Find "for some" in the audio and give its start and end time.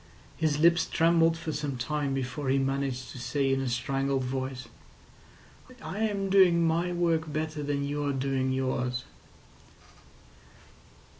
1.37-1.77